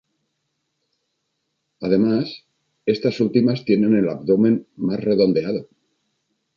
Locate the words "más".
4.77-4.99